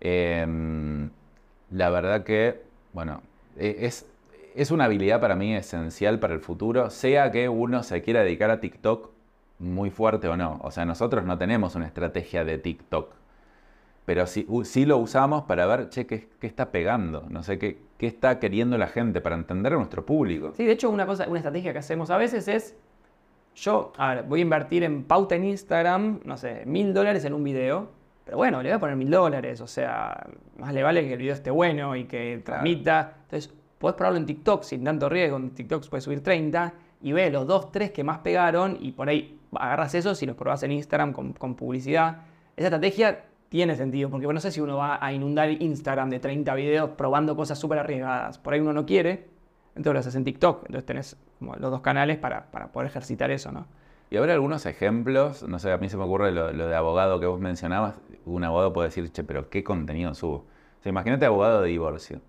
[0.00, 1.10] Em,
[1.70, 3.22] la verdad que, bueno,
[3.56, 4.06] e, es,
[4.56, 8.50] es una habilidad para mí esencial para el futuro, sea que uno se quiera dedicar
[8.50, 9.13] a TikTok
[9.64, 10.60] muy fuerte o no.
[10.62, 13.14] O sea, nosotros no tenemos una estrategia de TikTok,
[14.04, 17.24] pero sí, sí lo usamos para ver, che, ¿qué, qué está pegando?
[17.30, 20.52] No sé, qué, qué está queriendo la gente para entender a nuestro público.
[20.54, 22.76] Sí, de hecho, una, cosa, una estrategia que hacemos a veces es
[23.54, 27.34] yo, a ver, voy a invertir en pauta en Instagram, no sé, mil dólares en
[27.34, 27.88] un video.
[28.24, 29.60] Pero bueno, le voy a poner mil dólares.
[29.60, 30.26] O sea,
[30.58, 33.16] más le vale que el video esté bueno y que transmita.
[33.22, 35.36] Entonces, puedes probarlo en TikTok sin tanto riesgo.
[35.36, 36.72] En TikTok puedes subir 30
[37.02, 40.36] y ve los dos, tres que más pegaron y por ahí agarras esos y los
[40.36, 42.22] probás en Instagram con, publicidad.
[42.56, 46.54] Esa estrategia tiene sentido, porque no sé si uno va a inundar Instagram de 30
[46.54, 48.38] videos probando cosas súper arriesgadas.
[48.38, 49.28] Por ahí uno no quiere,
[49.76, 50.64] entonces lo haces en TikTok.
[50.66, 53.66] Entonces tenés los dos canales para, poder ejercitar eso, ¿no?
[54.10, 57.26] Y habrá algunos ejemplos, no sé, a mí se me ocurre lo, de abogado que
[57.26, 58.00] vos mencionabas.
[58.26, 60.36] Un abogado puede decir, che, pero ¿qué contenido subo?
[60.36, 62.20] O sea, imagínate abogado de divorcio.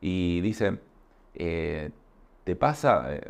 [0.00, 0.78] Y dice,
[1.34, 1.90] eh,
[2.44, 3.20] ¿te pasa, eh,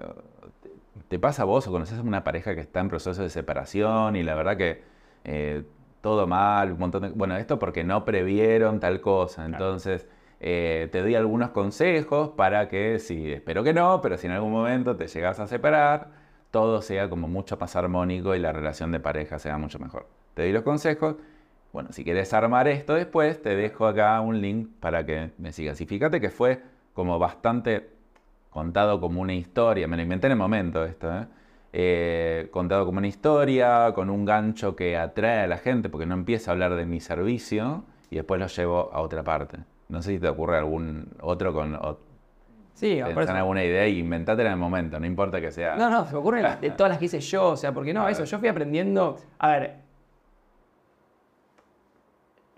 [1.09, 4.17] te pasa a vos o conoces a una pareja que está en proceso de separación
[4.17, 4.83] y la verdad que
[5.25, 5.65] eh,
[6.01, 7.09] todo mal, un montón de...
[7.11, 9.45] Bueno, esto porque no previeron tal cosa.
[9.45, 10.09] Entonces...
[10.45, 14.51] Eh, te doy algunos consejos para que, si, espero que no, pero si en algún
[14.51, 16.11] momento te llegas a separar,
[16.51, 20.09] todo sea como mucho más armónico y la relación de pareja sea mucho mejor.
[20.35, 21.17] Te doy los consejos.
[21.73, 25.81] Bueno, si quieres armar esto después, te dejo acá un link para que me sigas.
[25.81, 26.61] Y fíjate que fue
[26.93, 27.91] como bastante
[28.53, 31.27] contado como una historia, me lo inventé en el momento esto, ¿eh?
[31.75, 36.15] Eh, contado como una historia, con un gancho que atrae a la gente, porque no
[36.15, 39.59] empieza a hablar de mi servicio y después lo llevo a otra parte.
[39.89, 41.79] No sé si te ocurre algún otro con...
[42.75, 45.77] sí, pensar alguna idea y inventátela en el momento, no importa que sea...
[45.77, 48.07] No, no, se me ocurren de todas las que hice yo, o sea, porque no,
[48.07, 49.17] eso, yo fui aprendiendo...
[49.39, 49.77] A ver,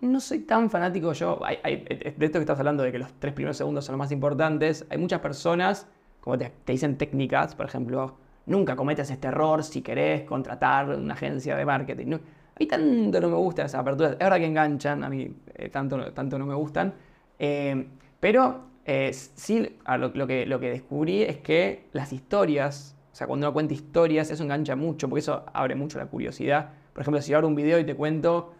[0.04, 3.56] no soy tan fanático yo, de esto que estás hablando de que los tres primeros
[3.56, 5.86] segundos son los más importantes, hay muchas personas,
[6.20, 11.56] como te, dicen técnicas, por ejemplo, nunca cometas este error si querés contratar una agencia
[11.56, 12.14] de marketing.
[12.14, 12.20] a
[12.58, 16.12] mí tanto no me gustan esas aperturas, es verdad que enganchan, a mí eh, tanto,
[16.12, 16.94] tanto no me gustan,
[17.38, 17.86] eh,
[18.20, 23.46] pero eh, sí, lo, que, lo que descubrí es que las historias, o sea, cuando
[23.46, 26.70] uno cuenta historias, eso engancha mucho, porque eso abre mucho la curiosidad.
[26.92, 28.52] Por ejemplo, si abro un video y te cuento,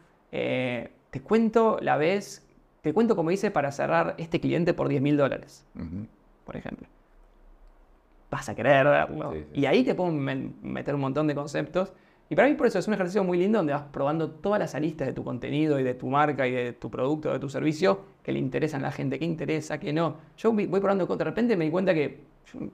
[1.14, 2.44] te cuento la vez,
[2.80, 5.64] te cuento como hice para cerrar este cliente por 10 mil dólares,
[6.44, 6.88] por ejemplo.
[8.32, 9.32] Vas a querer verlo.
[9.52, 11.92] Y ahí te puedo meter un montón de conceptos
[12.28, 14.74] y para mí por eso es un ejercicio muy lindo donde vas probando todas las
[14.74, 18.00] aristas de tu contenido y de tu marca y de tu producto, de tu servicio
[18.24, 20.16] que le interesan a la gente, que interesa, que no.
[20.36, 22.24] Yo voy probando, de repente me di cuenta que,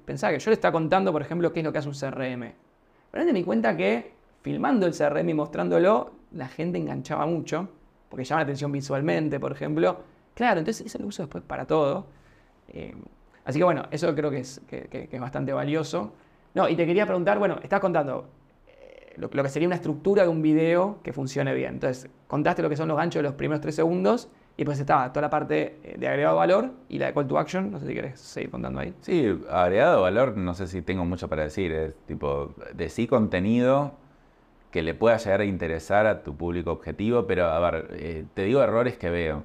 [0.06, 2.40] pensaba que yo le estaba contando, por ejemplo, qué es lo que hace un CRM.
[2.40, 2.54] De
[3.12, 7.68] repente me di cuenta que filmando el CRM y mostrándolo, la gente enganchaba mucho,
[8.10, 10.00] porque llama la atención visualmente, por ejemplo.
[10.34, 12.06] Claro, entonces eso lo uso después para todo.
[12.68, 12.94] Eh,
[13.44, 16.12] así que bueno, eso creo que es, que es bastante valioso.
[16.52, 18.28] No, y te quería preguntar, bueno, estás contando
[19.16, 21.74] lo, que sería una estructura de un video que funcione bien.
[21.74, 25.12] Entonces, contaste lo que son los ganchos de los primeros tres segundos y pues estaba
[25.12, 27.70] toda la parte eh, de agregado valor y la de call to action.
[27.70, 28.94] No sé si querés seguir contando ahí.
[29.00, 31.72] Sí, agregado valor, no sé si tengo mucho para decir.
[31.72, 33.92] Es tipo, de sí contenido
[34.70, 38.44] que le pueda llegar a interesar a tu público objetivo, pero a ver, eh, te
[38.44, 39.44] digo errores que veo.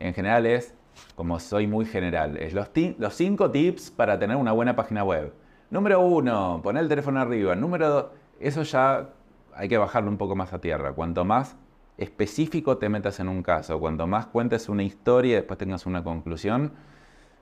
[0.00, 0.74] En general es
[1.16, 5.32] como soy muy general, es los, los cinco tips para tener una buena página web.
[5.70, 7.54] Número uno, poner el teléfono arriba.
[7.54, 8.06] Número dos,
[8.38, 9.08] eso ya
[9.54, 10.92] hay que bajarlo un poco más a tierra.
[10.92, 11.56] Cuanto más
[11.96, 16.02] específico te metas en un caso, cuanto más cuentes una historia y después tengas una
[16.04, 16.72] conclusión,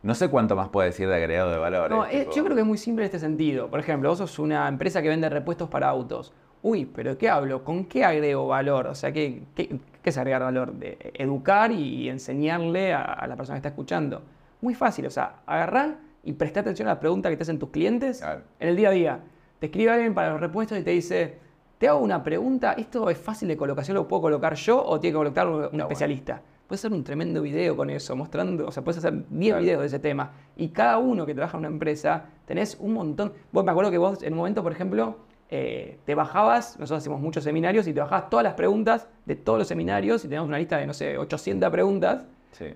[0.02, 1.90] no sé cuánto más puede decir de agregado de valor.
[1.90, 3.68] No, yo creo que es muy simple en este sentido.
[3.68, 6.32] Por ejemplo, vos sos una empresa que vende repuestos para autos.
[6.62, 7.64] Uy, pero ¿qué hablo?
[7.64, 8.86] ¿Con qué agrego valor?
[8.86, 10.72] O sea, ¿qué, qué, es agregar valor?
[10.72, 14.22] De educar y enseñarle a, la persona que está escuchando.
[14.60, 17.70] Muy fácil, o sea, agarrar y prestar atención a la pregunta que te hacen tus
[17.70, 18.22] clientes
[18.60, 19.20] en el día a día.
[19.58, 21.38] Te escribe alguien para los repuestos y te dice,
[21.78, 23.96] te hago una pregunta, ¿esto es fácil de colocación?
[23.96, 26.40] ¿Lo puedo colocar yo o tiene que colocar un especialista?
[26.68, 29.86] Puedes hacer un tremendo video con eso, mostrando, o sea, puedes hacer 10 videos de
[29.88, 30.30] ese tema.
[30.56, 33.32] Y cada uno que trabaja en una empresa, tenés un montón.
[33.50, 35.16] Vos me acuerdo que vos en un momento, por ejemplo,
[35.54, 39.58] eh, te bajabas, nosotros hacemos muchos seminarios, y te bajabas todas las preguntas de todos
[39.58, 42.24] los seminarios y tenemos una lista de, no sé, 800 preguntas.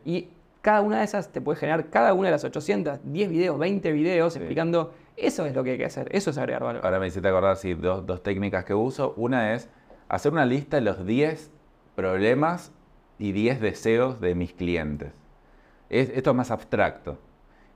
[0.04, 0.28] Y
[0.60, 3.92] cada una de esas te puede generar, cada una de las 800, 10 videos, 20
[3.92, 6.84] videos explicando, eso es lo que hay que hacer, eso es agregar valor.
[6.84, 9.14] Ahora me hiciste acordar, sí, dos, dos técnicas que uso.
[9.16, 9.70] Una es
[10.08, 11.50] hacer una lista de los 10
[11.94, 12.72] problemas
[13.18, 15.12] y 10 deseos de mis clientes.
[15.88, 17.18] esto es más abstracto.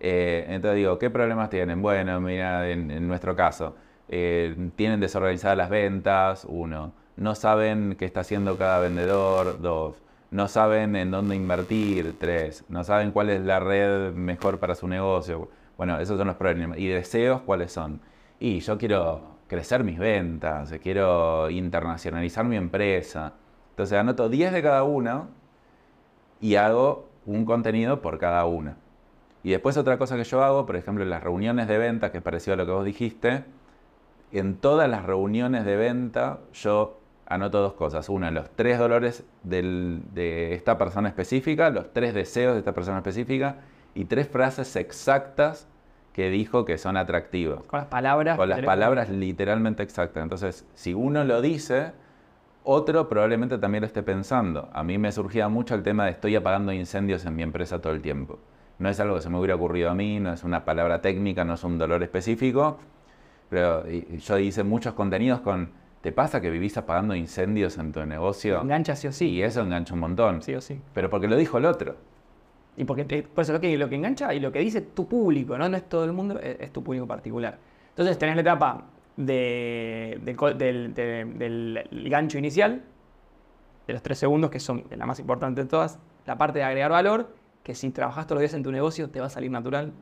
[0.00, 1.82] Eh, entonces digo, ¿qué problemas tienen?
[1.82, 3.76] Bueno, mira, en, nuestro caso,
[4.12, 6.92] eh, tienen desorganizadas las ventas, uno.
[7.16, 9.94] No saben qué está haciendo cada vendedor, dos.
[10.32, 12.64] No saben en dónde invertir, tres.
[12.68, 15.48] No saben cuál es la red mejor para su negocio.
[15.76, 16.78] Bueno, esos son los problemas.
[16.78, 18.00] ¿Y deseos cuáles son?
[18.40, 23.34] Y yo quiero crecer mis ventas, quiero internacionalizar mi empresa.
[23.70, 25.28] Entonces anoto 10 de cada una
[26.40, 28.76] y hago un contenido por cada una.
[29.42, 32.18] Y después otra cosa que yo hago, por ejemplo, en las reuniones de venta, que
[32.18, 33.44] es parecido a lo que vos dijiste,
[34.38, 38.08] en todas las reuniones de venta yo anoto dos cosas.
[38.08, 43.56] Una, los tres dolores de esta persona específica, los tres deseos de esta persona específica
[43.94, 45.68] y tres frases exactas
[46.12, 47.62] que dijo que son atractivas.
[47.64, 48.36] Con las palabras.
[48.36, 50.22] Con las palabras literalmente exactas.
[50.22, 51.92] Entonces, si uno lo dice,
[52.64, 54.68] otro probablemente también lo esté pensando.
[54.72, 57.92] A mí me surgía mucho el tema de estoy apagando incendios en mi empresa todo
[57.92, 58.38] el tiempo.
[58.78, 61.44] No es algo que se me hubiera ocurrido a mí, no es una palabra técnica,
[61.44, 62.78] no es un dolor específico,
[63.50, 68.62] pero yo hice muchos contenidos con, ¿te pasa que vivís apagando incendios en tu negocio?
[68.62, 69.28] Engancha sí o sí.
[69.28, 70.40] Y eso engancha un montón.
[70.40, 70.80] Sí o sí.
[70.94, 71.96] Pero porque lo dijo el otro.
[72.76, 75.06] Y porque te, por eso lo que, lo que engancha y lo que dice tu
[75.06, 75.68] público, ¿no?
[75.68, 77.58] No es todo el mundo, es tu público particular.
[77.90, 78.84] Entonces tenés la etapa
[79.16, 80.20] del,
[82.08, 82.82] gancho inicial,
[83.86, 86.92] de los tres segundos, que son la más importante de todas, la parte de agregar
[86.92, 89.92] valor, que si trabajas todos los días en tu negocio te va a salir natural.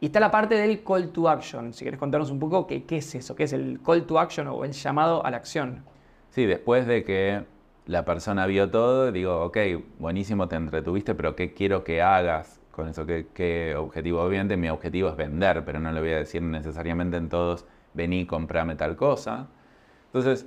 [0.00, 1.74] Y está la parte del call to action.
[1.74, 4.64] Si quieres contarnos un poco qué, es eso, qué es el call to action o
[4.64, 5.84] el llamado a la acción.
[6.30, 7.44] Sí, después de que
[7.86, 9.58] la persona vio todo, digo, ok,
[9.98, 13.04] buenísimo, te entretuviste, pero ¿qué quiero que hagas con eso?
[13.04, 14.22] ¿Qué, objetivo?
[14.22, 18.26] Obviamente mi objetivo es vender, pero no le voy a decir necesariamente en todos vení,
[18.26, 19.48] comprame tal cosa.
[20.06, 20.46] Entonces,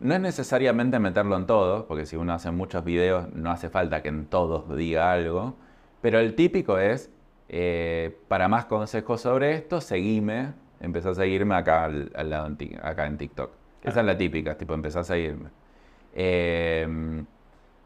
[0.00, 4.02] no es necesariamente meterlo en todo, porque si uno hace muchos videos no hace falta
[4.02, 5.54] que en todos diga algo,
[6.00, 7.10] pero el típico es,
[7.48, 13.06] eh, para más consejos sobre esto, seguime, empezá a seguirme acá, al, lado en, acá
[13.06, 13.50] en TikTok.
[13.82, 15.50] Esa es la típica, tipo, empezá a seguirme.
[16.14, 17.24] Eh,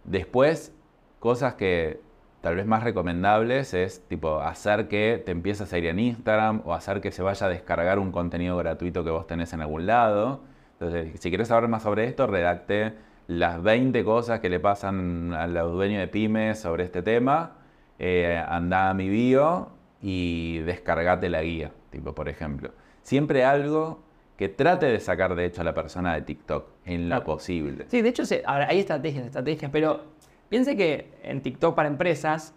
[0.04, 0.72] después,
[1.18, 2.00] cosas que
[2.40, 6.72] tal vez más recomendables es tipo hacer que te empieces a ir en Instagram o
[6.74, 10.42] hacer que se vaya a descargar un contenido gratuito que vos tenés en algún lado.
[10.74, 12.94] Entonces, si quieres saber más sobre esto, redacte
[13.26, 17.57] las 20 cosas que le pasan a los dueños de pymes sobre este tema.
[17.98, 22.70] Eh, anda a mi bio y descargate la guía, tipo por ejemplo.
[23.02, 24.02] Siempre algo
[24.36, 27.86] que trate de sacar de hecho a la persona de TikTok en lo posible.
[27.88, 32.54] Sí, de hecho hay estrategias, estrategias, pero Piense que en TikTok para empresas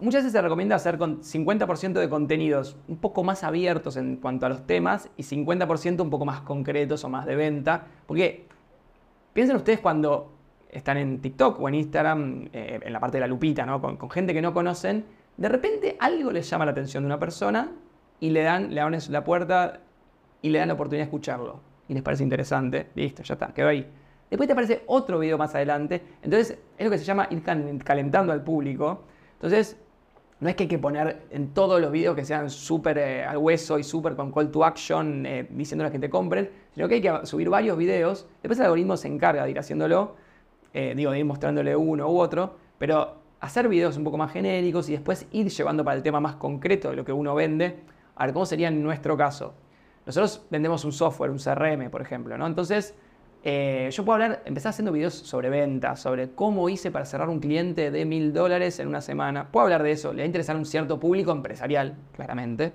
[0.00, 4.46] muchas veces se recomienda hacer con 50% de contenidos un poco más abiertos en cuanto
[4.46, 7.86] a los temas y 50% un poco más concretos o más de venta.
[8.06, 8.46] Porque
[9.34, 10.32] piensen ustedes cuando
[10.76, 13.80] están en TikTok o en Instagram, eh, en la parte de la lupita, ¿no?
[13.80, 15.04] con, gente que no conocen,
[15.36, 17.72] de repente algo les llama la atención de una persona
[18.20, 19.80] y le dan, le abren la puerta
[20.42, 21.60] y le dan la oportunidad de escucharlo.
[21.88, 23.86] Y les parece interesante, listo, ya está, quedó ahí.
[24.30, 26.02] Después te aparece otro video más adelante.
[26.22, 27.42] Entonces, es lo que se llama ir
[27.84, 29.04] calentando al público.
[29.34, 29.76] Entonces,
[30.40, 33.38] no es que hay que poner en todos los videos que sean súper eh, al
[33.38, 36.96] hueso y súper con call to action, eh, diciendo a que te compren, sino que
[36.96, 38.26] hay que subir varios videos.
[38.42, 40.16] Después el algoritmo se encarga de ir haciéndolo,
[40.78, 44.92] eh, digo, ir mostrándole uno u otro, pero hacer videos un poco más genéricos y
[44.92, 47.66] después ir llevando para el tema más concreto de lo que uno vende.
[48.16, 49.54] A ver, ¿cómo sería en nuestro caso?
[50.04, 52.46] Nosotros vendemos un software, un CRM, por ejemplo, ¿no?
[52.46, 52.94] Entonces,
[53.48, 57.38] Eh, yo puedo hablar, empezar haciendo videos sobre ventas, sobre cómo hice para cerrar un
[57.38, 59.52] cliente de mil dólares en una semana.
[59.52, 62.72] Puedo hablar de eso, le va a interesar a un cierto público empresarial, claramente.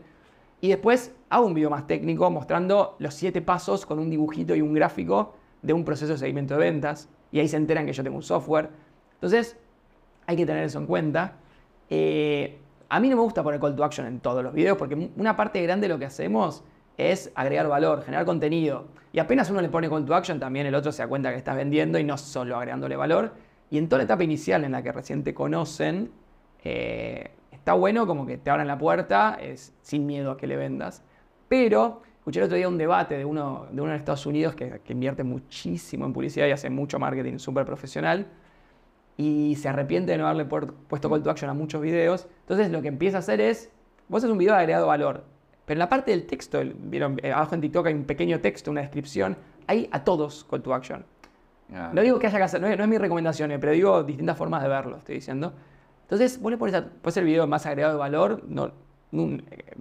[0.62, 4.62] Y después hago un video más técnico mostrando los siete pasos con un dibujito y
[4.62, 7.10] un gráfico de un proceso de seguimiento de ventas.
[7.32, 8.70] Y ahí se enteran que yo tengo un software.
[9.14, 9.58] Entonces,
[10.26, 11.34] hay que tener eso en cuenta.
[11.90, 15.12] Eh, a mí no me gusta poner call to action en todos los videos porque
[15.16, 16.64] una parte grande de lo que hacemos
[16.98, 18.86] es agregar valor, generar contenido.
[19.14, 21.38] Y apenas uno le pone call to action, también el otro se da cuenta que
[21.38, 23.34] estás vendiendo y no solo agregándole valor.
[23.70, 26.12] Y en toda la etapa inicial en la que recién te conocen,
[26.64, 30.58] eh, está bueno como que te abran la puerta es, sin miedo a que le
[30.58, 31.04] vendas.
[31.48, 34.80] Pero escuché el otro día un debate de uno de, uno de Estados Unidos que,
[34.84, 38.28] que invierte muchísimo en publicidad y hace mucho marketing súper profesional
[39.18, 42.28] y se arrepiente de no haberle puesto call to action a muchos videos.
[42.42, 43.72] Entonces lo que empieza a hacer es,
[44.08, 45.24] vos haces un video de agregado valor,
[45.66, 48.70] pero en la parte del texto, vieron, eh, abajo en TikTok hay un pequeño texto,
[48.70, 51.04] una descripción, hay a todos call to action.
[51.74, 51.90] Ah.
[51.92, 54.62] No digo que haya que hacer, no es, mi recomendación, eh, pero digo distintas formas
[54.62, 55.54] de verlo, estoy diciendo.
[56.04, 58.72] Entonces, vos le pones, a, el video más agregado de valor, no,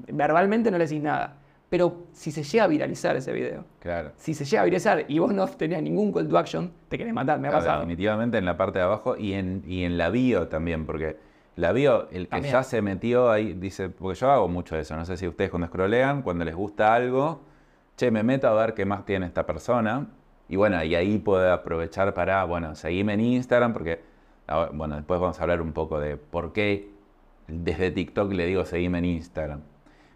[0.08, 1.39] verbalmente no le decís nada.
[1.70, 4.10] Pero si se llega a viralizar ese video, claro.
[4.16, 7.14] si se llega a viralizar y vos no tenías ningún call to action, te querés
[7.14, 7.78] matar, me ha pasado.
[7.78, 11.16] Definitivamente en la parte de abajo y en, y en la bio también, porque
[11.54, 15.04] la bio, el que ya se metió ahí, dice, porque yo hago mucho eso, no
[15.04, 17.42] sé si ustedes cuando scrollean, cuando les gusta algo,
[17.96, 20.08] che, me meto a ver qué más tiene esta persona.
[20.48, 24.00] Y bueno, y ahí puedo aprovechar para, bueno, seguirme en Instagram, porque,
[24.72, 26.90] bueno, después vamos a hablar un poco de por qué
[27.46, 29.60] desde TikTok le digo seguime en Instagram.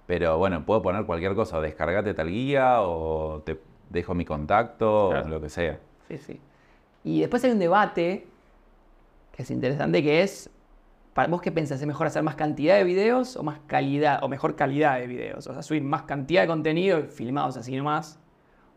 [0.07, 5.09] Pero bueno, puedo poner cualquier cosa, o descargate tal guía, o te dejo mi contacto,
[5.09, 5.79] o lo que sea.
[6.09, 6.41] Sí, sí.
[7.05, 8.27] Y después hay un debate
[9.33, 10.51] que es interesante, que es,
[11.13, 14.29] para vos qué pensás, ¿es mejor hacer más cantidad de videos o más calidad, o
[14.29, 15.47] mejor calidad de videos?
[15.47, 18.21] O sea, subir más cantidad de contenido filmados así nomás.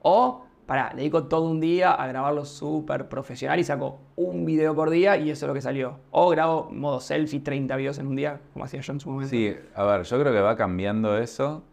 [0.01, 4.89] O para, dedico todo un día a grabarlo súper profesional y saco un video por
[4.89, 6.01] día y eso es lo que salió.
[6.11, 9.29] O grabo modo selfie 30 videos en un día, como hacía yo en su momento.
[9.29, 11.63] Sí, a ver, yo creo que va cambiando eso.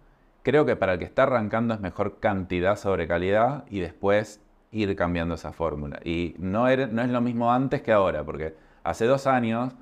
[0.43, 4.95] Creo que para el que está arrancando es mejor cantidad sobre calidad y después ir
[4.95, 5.99] cambiando esa fórmula.
[6.05, 8.55] Y no, no es lo mismo antes que ahora, porque
[8.85, 9.73] hace dos años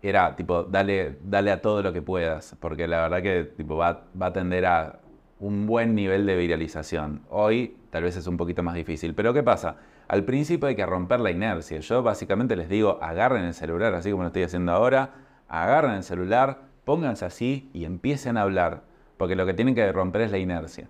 [0.00, 4.04] era tipo, dale, dale a todo lo que puedas, porque la verdad que tipo, va,
[4.20, 5.00] va a tender a
[5.40, 7.22] un buen nivel de viralización.
[7.28, 9.14] Hoy tal vez es un poquito más difícil.
[9.14, 9.76] Pero ¿qué pasa?
[10.08, 11.78] Al principio hay que romper la inercia.
[11.80, 15.10] Yo básicamente les digo, agarren el celular, así como lo estoy haciendo ahora,
[15.46, 18.80] agarren el celular, pónganse así y empiecen a hablar.
[19.18, 20.88] Porque lo que tienen que romper es la inercia.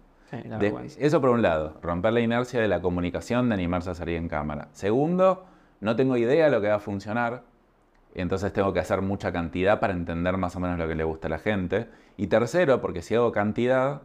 [0.97, 4.29] eso por un lado, romper la inercia de la comunicación, de animarse a salir en
[4.29, 4.69] cámara.
[4.71, 5.45] Segundo,
[5.81, 7.43] no tengo idea de lo que va a funcionar,
[8.15, 11.27] entonces tengo que hacer mucha cantidad para entender más o menos lo que le gusta
[11.27, 11.89] a la gente.
[12.17, 14.03] Y tercero, porque si hago cantidad,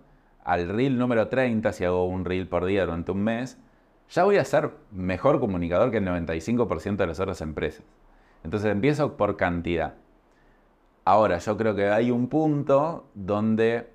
[0.47, 3.59] al reel número 30, si hago un reel por día durante un mes,
[4.09, 7.83] ya voy a ser mejor comunicador que el 95% de las otras empresas.
[8.45, 9.95] Entonces empiezo por cantidad.
[11.03, 13.89] Ahora, yo creo que hay un punto donde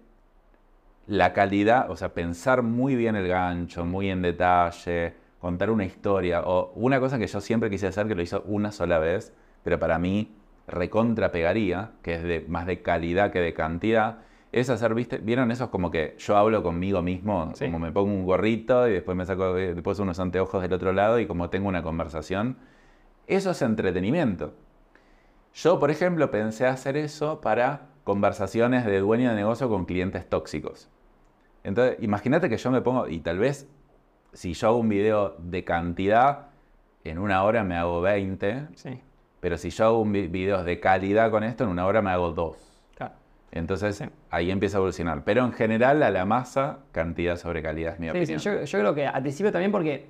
[1.06, 6.42] la calidad, o sea, pensar muy bien el gancho, muy en detalle, contar una historia,
[6.42, 9.32] o una cosa que yo siempre quise hacer, que lo hizo una sola vez,
[9.64, 10.36] pero para mí
[10.66, 14.18] recontra pegaría, que es más de calidad que de cantidad,
[14.52, 15.16] es hacer, ¿viste?
[15.16, 17.52] ¿Vieron esos como que yo hablo conmigo mismo?
[17.58, 20.92] Como me pongo un gorrito y después me saco eh, después unos anteojos del otro
[20.92, 22.58] lado y como tengo una conversación.
[23.26, 24.52] Eso es entretenimiento.
[25.54, 30.90] Yo, por ejemplo, pensé hacer eso para conversaciones de dueño de negocio con clientes tóxicos.
[31.64, 33.70] Entonces, imagínate que yo me pongo, y tal vez
[34.34, 36.48] si yo hago un video de cantidad,
[37.04, 38.68] en una hora me hago 20.
[38.74, 39.00] Sí.
[39.40, 42.32] Pero si yo hago un video de calidad con esto, en una hora me hago
[42.32, 42.71] 2.
[43.52, 45.24] Entonces ahí empieza a evolucionar.
[45.24, 48.40] Pero en general a la masa, cantidad sobre calidad es mi opinión.
[48.40, 50.08] Sí, yo, yo, creo que al principio también porque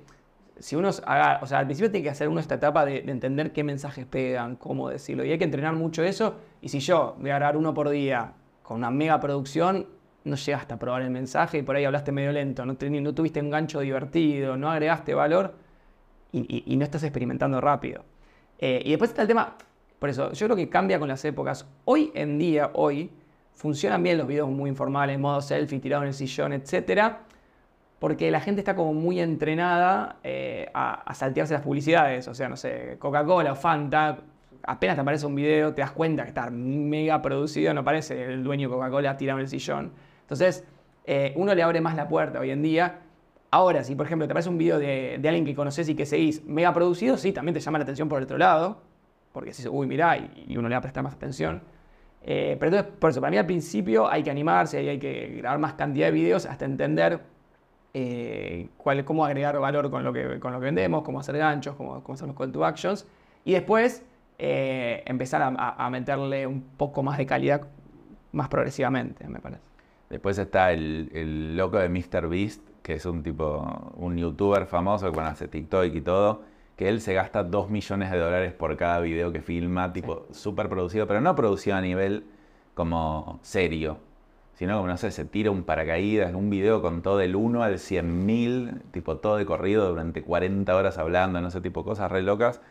[0.59, 3.51] si uno haga, o sea, al principio tiene que hacer uno esta etapa de, entender
[3.51, 5.25] qué mensajes pegan, cómo decirlo.
[5.25, 6.37] Y hay que entrenar mucho eso.
[6.61, 9.87] Y si yo voy a grabar uno por día con una mega producción,
[10.23, 13.41] no llegaste a probar el mensaje y por ahí hablaste medio lento, no, no tuviste
[13.41, 15.55] un gancho divertido, no agregaste valor
[16.31, 18.05] y, no estás experimentando rápido.
[18.57, 19.57] Eh, y después está el tema,
[19.99, 21.67] por eso, yo creo que cambia con las épocas.
[21.85, 23.11] Hoy en día, hoy,
[23.53, 27.13] funcionan bien los videos muy informales, modo selfie, tirado en el sillón, etc.
[27.99, 32.27] Porque la gente está como muy entrenada eh, a, saltearse las publicidades.
[32.27, 34.19] O sea, no sé, Coca-Cola o Fanta,
[34.63, 38.43] apenas te aparece un video, te das cuenta que está mega producido, no aparece el
[38.43, 39.93] dueño de Coca-Cola tirado en el sillón.
[40.21, 40.65] Entonces,
[41.05, 42.99] eh, uno le abre más la puerta hoy en día.
[43.51, 46.43] Ahora, si por ejemplo te aparece un video de, alguien que conoces y que seguís
[46.43, 48.81] mega producido, sí, también te llama la atención por el otro lado.
[49.31, 51.61] Porque si uy, mirá, y, y uno le va a prestar más atención.
[52.25, 55.59] Eh, pero entonces, por eso, para mí al principio hay que animarse, hay que grabar
[55.59, 57.19] más cantidad de videos hasta entender
[57.93, 61.75] eh, cuál, cómo agregar valor con lo, que, con lo que vendemos, cómo hacer ganchos,
[61.75, 63.05] cómo, cómo hacer los call to actions.
[63.43, 64.05] Y después
[64.39, 67.67] eh, empezar a, meterle un poco más de calidad
[68.31, 69.63] más progresivamente, me parece.
[70.09, 75.47] Después está el, loco de MrBeast, que es un tipo, un youtuber famoso que hace
[75.47, 79.41] TikTok y todo que él se gasta 2 millones de dólares por cada video que
[79.41, 82.25] filma, tipo súper producido, pero no producido a nivel
[82.73, 83.99] como serio,
[84.55, 87.79] sino como, no sé, se tira un paracaídas, un video con todo el 1 al
[87.79, 92.21] 100 mil, tipo todo de corrido durante 40 horas hablando, no sé, tipo cosas re
[92.21, 92.61] locas.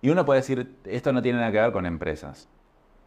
[0.00, 2.48] Y uno puede decir, esto no tiene nada que ver con empresas,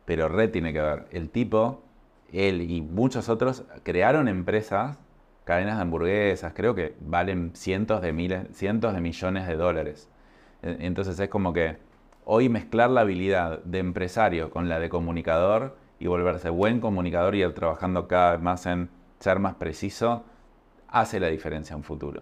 [0.05, 1.07] pero re tiene que ver.
[1.11, 1.83] El tipo,
[2.31, 4.97] él y muchos otros crearon empresas,
[5.43, 10.09] cadenas de hamburguesas, creo que valen cientos de miles, cientos de millones de dólares.
[10.62, 11.78] Entonces es como que
[12.26, 17.43] hoy mezclar la habilidad de empresario con la de comunicador y volverse buen comunicador y
[17.43, 18.89] ir trabajando cada vez más en
[19.20, 20.24] ser más preciso,
[20.88, 22.22] hace la diferencia en futuro.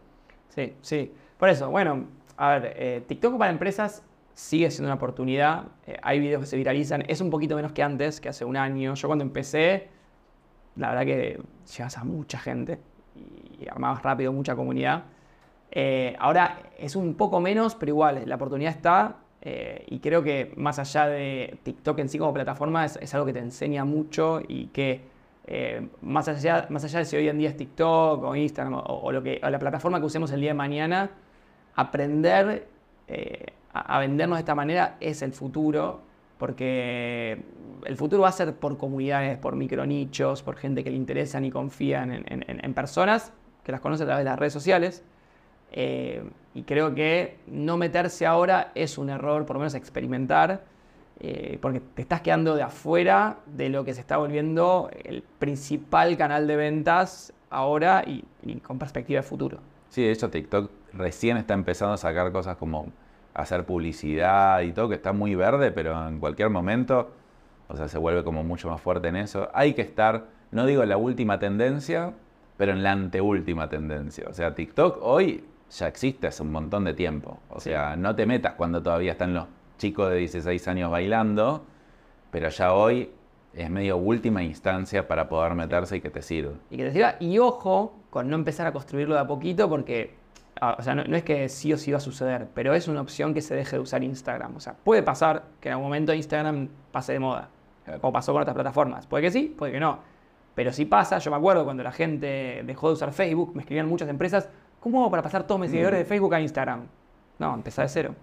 [0.50, 1.12] Sí, sí.
[1.38, 2.06] Por eso, bueno,
[2.38, 4.04] a ver, eh, TikTok para empresas
[4.34, 5.66] sigue siendo una oportunidad.
[5.86, 7.04] Eh, hay videos que se viralizan.
[7.08, 8.94] Es un poquito menos que antes, que hace un año.
[8.94, 9.90] Yo cuando empecé,
[10.76, 11.42] la verdad que
[11.76, 12.80] llegas a mucha gente
[13.16, 15.06] y armabas rápido mucha comunidad.
[15.76, 19.18] Eh, ahora es un poco menos, pero igual, la oportunidad está.
[19.42, 23.34] Eh, y creo que más allá de TikTok en sí como plataforma, es, algo que
[23.34, 25.02] te enseña mucho y que
[25.48, 29.12] eh, más, allá, más allá de si hoy en día es TikTok o Instagram o,
[29.12, 31.10] lo que, la plataforma que usemos el día de mañana,
[31.76, 32.68] aprender
[33.74, 36.02] a, vendernos de esta manera es el futuro
[36.38, 37.44] porque
[37.86, 41.52] el futuro va a ser por comunidades, por micronichos, por gente que le interesan y
[41.52, 45.04] confían en personas que las conoce a través de las redes sociales.
[45.74, 50.62] Eh, y creo que no meterse ahora es un error, por lo menos experimentar,
[51.20, 56.16] eh, porque te estás quedando de afuera de lo que se está volviendo el principal
[56.16, 58.24] canal de ventas ahora y,
[58.60, 59.58] con perspectiva de futuro.
[59.90, 62.88] Sí, de hecho TikTok recién está empezando a sacar cosas como
[63.34, 67.10] hacer publicidad y todo, que está muy verde, pero en cualquier momento,
[67.68, 69.50] o sea, se vuelve como mucho más fuerte en eso.
[69.54, 72.14] Hay que estar, no digo en la última tendencia,
[72.58, 74.26] pero en la anteúltima tendencia.
[74.30, 75.44] O sea, TikTok hoy
[75.74, 77.40] ya existe hace un montón de tiempo.
[77.50, 79.48] O sea, no te metas cuando todavía están los
[79.78, 81.66] chicos de 16 años bailando,
[82.32, 83.12] pero ya hoy
[83.54, 86.54] es medio última instancia para poder meterse y que te sirva.
[86.70, 87.16] Y que te sirva.
[87.20, 90.16] Y ojo con no empezar a construirlo de a poquito porque,
[90.62, 93.02] ah, o sea, no, es que sí o sí va a suceder, pero es una
[93.02, 94.56] opción que se deje de usar Instagram.
[94.56, 97.50] O sea, puede pasar que en algún momento Instagram pase de moda,
[98.00, 99.08] como pasó con otras plataformas.
[99.08, 100.00] Puede que sí, puede que no.
[100.56, 103.88] Pero si pasa, yo me acuerdo cuando la gente dejó de usar Facebook, me escribían
[103.88, 104.50] muchas empresas,
[104.84, 106.08] ¿Cómo hago para pasar todos mis seguidores de mm.
[106.08, 106.82] Facebook a Instagram?
[107.40, 108.16] No, empezar de cero.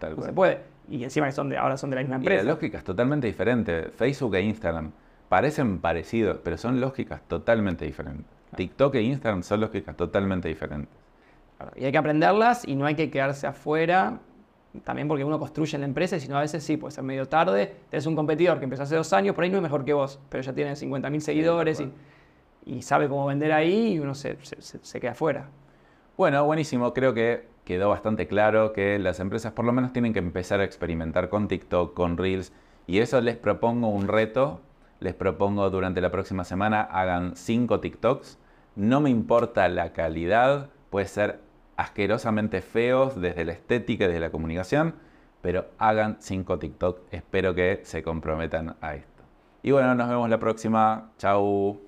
[0.00, 0.62] Tal no se puede.
[0.88, 2.42] Y encima que son de, ahora son de la misma empresa.
[2.42, 3.90] la lógica es totalmente diferente.
[3.94, 4.90] Facebook e Instagram
[5.28, 8.26] parecen parecidos, pero son lógicas totalmente diferentes.
[8.56, 10.92] TikTok e Instagram son lógicas totalmente diferentes.
[11.76, 14.18] Y hay que aprenderlas y no hay que quedarse afuera,
[14.82, 17.26] también porque uno construye la empresa y si no a veces sí, puede ser medio
[17.26, 17.76] tarde.
[17.90, 20.18] Tienes un competidor que empezó hace dos años, por ahí no es mejor que vos,
[20.28, 21.80] pero ya tiene 50.000 seguidores
[22.66, 25.48] y, sabe cómo vender ahí y uno se, se queda afuera.
[26.18, 26.94] Bueno, buenísimo.
[26.94, 30.64] Creo que quedó bastante claro que las empresas por lo menos tienen que empezar a
[30.64, 32.52] experimentar con TikTok, con Reels.
[32.88, 34.60] Y eso les propongo un reto.
[34.98, 38.36] Les propongo durante la próxima semana hagan 5 TikToks.
[38.74, 40.70] No me importa la calidad.
[40.90, 41.38] Puede ser
[41.76, 44.96] asquerosamente feos desde la estética y desde la comunicación.
[45.40, 46.98] Pero hagan 5 TikTok.
[47.12, 49.22] Espero que se comprometan a esto.
[49.62, 51.12] Y bueno, nos vemos la próxima.
[51.16, 51.87] Chau.